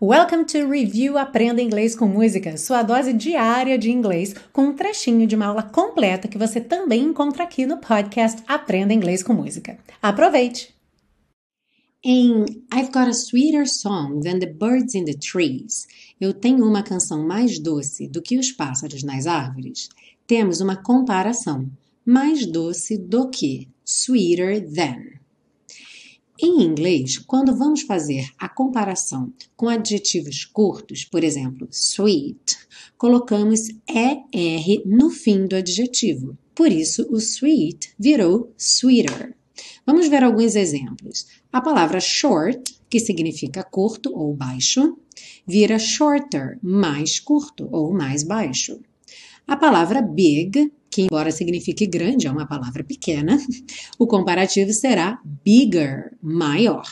Welcome 0.00 0.44
to 0.44 0.68
Review 0.70 1.18
Aprenda 1.18 1.60
Inglês 1.60 1.96
com 1.96 2.06
Música, 2.06 2.56
sua 2.56 2.84
dose 2.84 3.12
diária 3.12 3.76
de 3.76 3.90
inglês, 3.90 4.32
com 4.52 4.66
um 4.66 4.72
trechinho 4.72 5.26
de 5.26 5.34
uma 5.34 5.46
aula 5.46 5.64
completa 5.64 6.28
que 6.28 6.38
você 6.38 6.60
também 6.60 7.02
encontra 7.02 7.42
aqui 7.42 7.66
no 7.66 7.78
podcast 7.78 8.40
Aprenda 8.46 8.94
Inglês 8.94 9.24
com 9.24 9.32
Música. 9.32 9.76
Aproveite! 10.00 10.72
Em 12.04 12.44
I've 12.72 12.92
Got 12.92 13.08
a 13.08 13.12
Sweeter 13.12 13.68
Song 13.68 14.20
Than 14.20 14.38
the 14.38 14.46
Birds 14.46 14.94
in 14.94 15.04
the 15.04 15.14
Trees, 15.14 15.88
eu 16.20 16.32
tenho 16.32 16.64
uma 16.64 16.84
canção 16.84 17.26
mais 17.26 17.58
doce 17.58 18.06
do 18.06 18.22
que 18.22 18.38
os 18.38 18.52
pássaros 18.52 19.02
nas 19.02 19.26
árvores, 19.26 19.88
temos 20.28 20.60
uma 20.60 20.76
comparação. 20.76 21.68
Mais 22.06 22.46
doce 22.46 22.96
do 22.96 23.28
que, 23.28 23.66
sweeter 23.84 24.64
than. 24.64 25.17
Em 26.40 26.62
inglês, 26.62 27.18
quando 27.18 27.56
vamos 27.56 27.82
fazer 27.82 28.30
a 28.38 28.48
comparação 28.48 29.32
com 29.56 29.68
adjetivos 29.68 30.44
curtos, 30.44 31.04
por 31.04 31.24
exemplo, 31.24 31.66
sweet, 31.68 32.56
colocamos 32.96 33.68
ER 33.88 34.82
no 34.86 35.10
fim 35.10 35.48
do 35.48 35.56
adjetivo. 35.56 36.38
Por 36.54 36.70
isso, 36.70 37.08
o 37.10 37.16
sweet 37.16 37.92
virou 37.98 38.54
sweeter. 38.56 39.34
Vamos 39.84 40.06
ver 40.06 40.22
alguns 40.22 40.54
exemplos. 40.54 41.26
A 41.52 41.60
palavra 41.60 41.98
short, 41.98 42.72
que 42.88 43.00
significa 43.00 43.64
curto 43.64 44.12
ou 44.14 44.32
baixo, 44.32 44.96
vira 45.44 45.76
shorter, 45.76 46.56
mais 46.62 47.18
curto 47.18 47.68
ou 47.72 47.92
mais 47.92 48.22
baixo. 48.22 48.78
A 49.44 49.56
palavra 49.56 50.00
big, 50.00 50.70
que 50.90 51.02
embora 51.02 51.30
signifique 51.30 51.86
grande, 51.86 52.26
é 52.26 52.30
uma 52.30 52.46
palavra 52.46 52.82
pequena, 52.82 53.38
o 53.98 54.06
comparativo 54.06 54.72
será 54.72 55.20
bigger, 55.44 56.12
maior. 56.22 56.84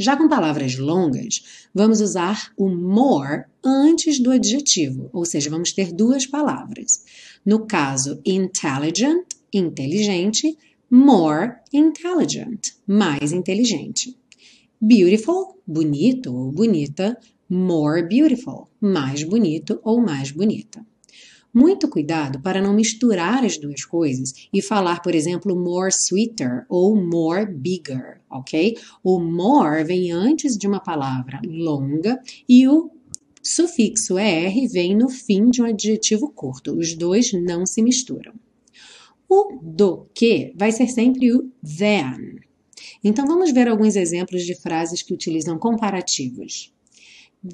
Já 0.00 0.16
com 0.16 0.28
palavras 0.28 0.78
longas, 0.78 1.68
vamos 1.74 2.00
usar 2.00 2.52
o 2.56 2.68
more 2.68 3.44
antes 3.64 4.20
do 4.20 4.30
adjetivo, 4.30 5.10
ou 5.12 5.24
seja, 5.24 5.50
vamos 5.50 5.72
ter 5.72 5.92
duas 5.92 6.24
palavras. 6.24 7.02
No 7.44 7.66
caso, 7.66 8.20
intelligent, 8.24 9.26
inteligente, 9.52 10.56
more 10.88 11.54
intelligent, 11.72 12.74
mais 12.86 13.32
inteligente. 13.32 14.16
Beautiful, 14.80 15.60
bonito 15.66 16.32
ou 16.32 16.52
bonita, 16.52 17.18
more 17.50 18.06
beautiful, 18.06 18.68
mais 18.80 19.24
bonito 19.24 19.80
ou 19.82 20.00
mais 20.00 20.30
bonita. 20.30 20.86
Muito 21.52 21.88
cuidado 21.88 22.40
para 22.40 22.60
não 22.60 22.74
misturar 22.74 23.44
as 23.44 23.56
duas 23.56 23.84
coisas 23.84 24.48
e 24.52 24.60
falar, 24.60 25.00
por 25.00 25.14
exemplo, 25.14 25.56
more 25.56 25.90
sweeter 25.90 26.66
ou 26.68 26.94
more 26.94 27.46
bigger, 27.46 28.20
ok? 28.30 28.76
O 29.02 29.18
more 29.18 29.82
vem 29.82 30.12
antes 30.12 30.56
de 30.58 30.66
uma 30.66 30.80
palavra 30.80 31.40
longa 31.44 32.20
e 32.48 32.68
o 32.68 32.90
sufixo 33.42 34.18
er 34.18 34.68
vem 34.68 34.94
no 34.94 35.08
fim 35.08 35.48
de 35.50 35.62
um 35.62 35.64
adjetivo 35.64 36.28
curto. 36.30 36.76
Os 36.76 36.94
dois 36.94 37.32
não 37.32 37.64
se 37.64 37.82
misturam. 37.82 38.34
O 39.28 39.58
do 39.62 40.06
que 40.14 40.52
vai 40.56 40.70
ser 40.70 40.88
sempre 40.88 41.32
o 41.32 41.50
than. 41.62 42.40
Então 43.02 43.26
vamos 43.26 43.52
ver 43.52 43.68
alguns 43.68 43.96
exemplos 43.96 44.44
de 44.44 44.54
frases 44.54 45.02
que 45.02 45.14
utilizam 45.14 45.58
comparativos. 45.58 46.72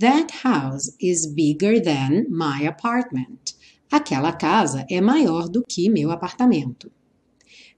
That 0.00 0.32
house 0.42 0.94
is 1.00 1.26
bigger 1.26 1.80
than 1.80 2.26
my 2.28 2.66
apartment. 2.66 3.54
Aquela 3.90 4.32
casa 4.32 4.86
é 4.90 5.00
maior 5.00 5.48
do 5.48 5.62
que 5.62 5.88
meu 5.88 6.10
apartamento. 6.10 6.90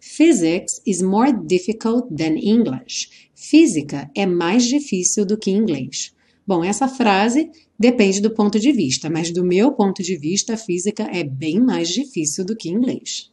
Physics 0.01 0.81
is 0.87 1.03
more 1.03 1.33
difficult 1.33 2.09
than 2.15 2.37
English. 2.37 3.31
Física 3.35 4.11
é 4.15 4.25
mais 4.25 4.65
difícil 4.65 5.27
do 5.27 5.37
que 5.37 5.51
inglês. 5.51 6.15
Bom, 6.47 6.65
essa 6.65 6.87
frase 6.87 7.51
depende 7.79 8.21
do 8.21 8.31
ponto 8.31 8.59
de 8.59 8.73
vista, 8.73 9.11
mas 9.11 9.33
do 9.33 9.45
meu 9.45 9.73
ponto 9.73 10.03
de 10.03 10.17
vista, 10.17 10.57
física 10.57 11.03
é 11.13 11.25
bem 11.25 11.61
mais 11.61 11.89
difícil 11.89 12.45
do 12.45 12.57
que 12.57 12.69
inglês. 12.69 13.33